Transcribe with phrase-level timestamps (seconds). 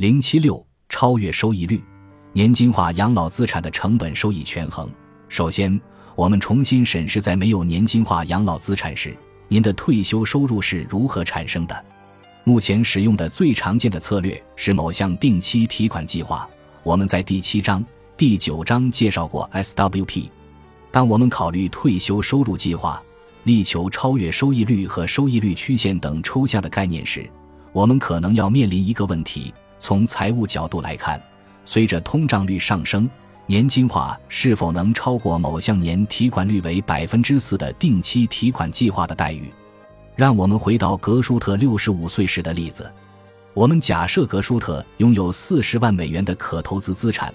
[0.00, 1.78] 零七六超越收益率，
[2.32, 4.88] 年金化养老资产的成本收益权衡。
[5.28, 5.78] 首先，
[6.16, 9.14] 我们重新审视在没有年金化养老资产时，
[9.46, 11.84] 您的退休收入是如何产生的。
[12.44, 16.48] 目前使用的最常见的策略是某项定期提款计划。
[16.82, 17.84] 我们在第七章、
[18.16, 20.30] 第九章介绍过 SWP。
[20.90, 23.02] 当我们考虑退休收入计划，
[23.44, 27.28] 力求超越收益率和收益率曲线等抽象的概念时，
[27.70, 31.20] 我们可能要面临一个问题：从财务角度来看，
[31.64, 33.08] 随着通胀率上升，
[33.46, 39.50] 年金化是否能超过某项年提款率为百分之四的定期提款计划的待遇？
[40.14, 42.92] 让我们回到格舒特六十五岁时的例子。
[43.54, 47.34] 我们假设格舒特拥有四十万美元的可投资资产，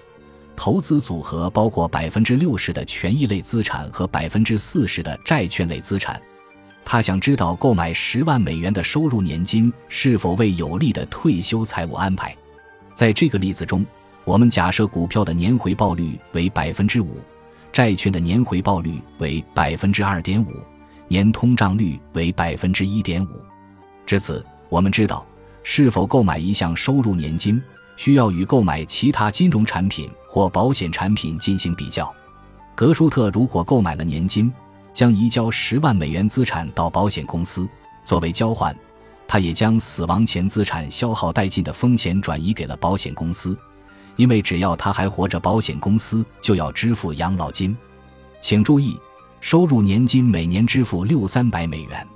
[0.55, 6.21] 投资组合包括百分之六十的权益类资产和百分之四十的债券类资产。
[6.85, 12.35] 他想知道购买十万美元的收入年金是否为有利的退休财务安排。
[12.95, 13.85] 在这个例子中。
[14.23, 17.19] 我们假设股票的年回报率为百分之五，
[17.71, 20.47] 债券的年回报率为百分之二点五，
[21.07, 23.39] 年通胀率为百分之一点五。
[24.03, 25.23] 至此，我们知道
[25.61, 27.61] 是否购买一项收入年金
[27.97, 32.11] 需要与购买其他金融产品或保险产品进行比较。
[32.73, 34.51] 格舒特如果购买了年金，
[34.91, 37.69] 将移交十万美元资产到保险公司
[38.03, 38.75] 作为交换，
[39.27, 43.57] 他也将死亡前资产消耗殆尽的风险转移给了保险公司。
[44.15, 47.75] 因为只要他还活着，保险公司就要支付养老金。
[48.39, 48.97] 请注意，
[49.41, 52.07] 收入年金每年支付六三百美元，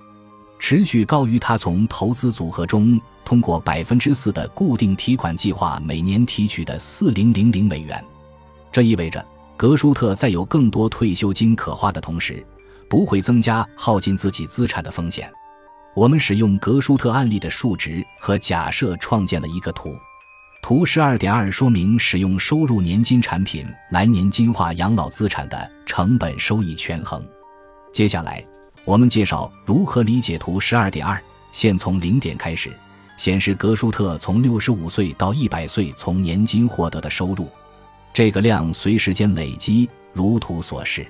[0.59, 8.01] 持续高于他从投资组合中通过百分之四的固定提款计划每年提取的四零零零美元。
[8.71, 9.25] 这意味着
[9.57, 12.45] 格舒特在有更多退休金可花的同时，
[12.89, 15.29] 不会增加耗尽自己资产的风险。
[15.99, 19.99] 我们使用格舒特案例的数值和假设创建了一个图。
[20.61, 27.21] 图十二点二说明使用收入年金产品来年金化养老资产的成本收益权衡。
[27.91, 28.41] 接下来，
[28.85, 31.21] 我们介绍如何理解图十二点二。
[31.51, 32.71] 先从零点开始，
[33.17, 37.49] 显示格舒特从六十五岁到一百岁从年金获得的收入。
[38.13, 41.05] 这个量随时间累积，如图所示。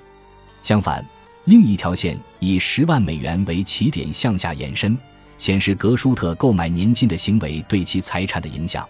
[0.63, 1.05] 相反，
[1.49, 4.95] 另一条线以十万美元为起点向下延伸，
[5.35, 8.87] 显示格舒特购买年金的行为对其财产的影响。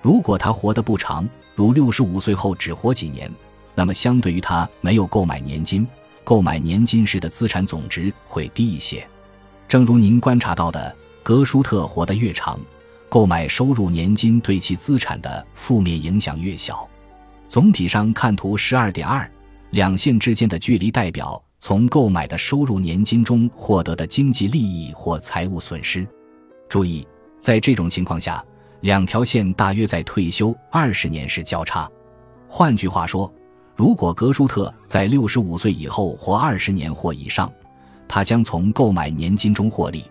[0.00, 3.30] 如果他活得不长，如六十五岁后只活几年，
[3.74, 5.86] 那么相对于他没有购买年金，
[6.24, 9.06] 购买年金时的资产总值会低一些。
[9.68, 12.58] 正如您观察到的，格舒特活得越长，
[13.10, 16.88] 购买收入年金对其资产的负面影响越小。
[17.46, 19.30] 总体上看，图十二点二，
[19.72, 26.08] 两线之间的距离代表从购买的收入年金中获得的经济利益或财务损失。
[26.68, 27.06] 注意，
[27.38, 28.44] 在这种情况下。
[28.80, 31.86] 两条线大约在退休二十年时交叉。
[32.48, 33.30] 换句话说，
[33.76, 37.52] 如果格舒特在六十五岁以后活二十年或以上，
[38.08, 40.06] 他将从购买年金中获利。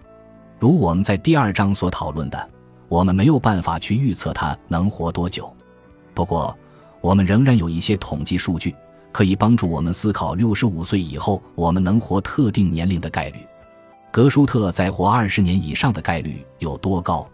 [0.59, 2.49] 如我们在第二章所讨论的，
[2.87, 5.51] 我们没有办法去预测他能活多久。
[6.13, 6.55] 不过，
[7.01, 8.75] 我们仍然有一些统计数据
[9.11, 13.39] 可以帮助我们思考六十五岁以后我们能活特定年龄的概率。
[14.11, 17.27] 格舒特在活二十年以上的概率有多高？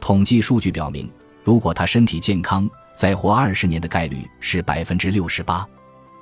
[0.00, 1.10] 统计数据表明，
[1.44, 5.66] 如果他身体健康，再活二十年的概率是百分之六十八。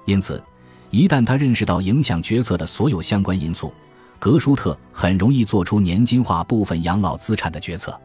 [0.04, 0.42] 因此，
[0.90, 3.72] 一旦他认识到影响决策的所有相关因素，
[4.18, 7.98] 格舒特很容易做出年金化部分养老资产的决策。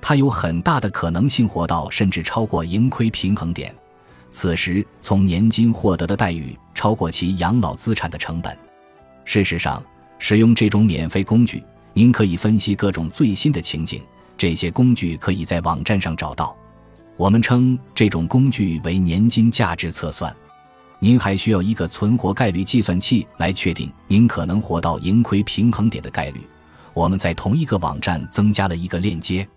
[0.00, 3.74] 他有很大的可能性活到甚至超过盈亏平衡点，
[4.30, 8.56] 此时从年金获得的待遇超过其养老资产的成本。
[9.24, 9.82] 事实上，
[10.18, 11.62] 使用这种免费工具，
[11.92, 14.02] 您可以分析各种最新的情景。
[14.36, 16.56] 这些工具可以在网站上找到，
[17.16, 20.34] 我们称这种工具为年金价值测算。
[21.00, 26.40] 您还需要一个存活概率计算器来确定您可能活到盈亏平衡点的概率。
[26.94, 29.48] 我们在同一个网站增加了一个链接。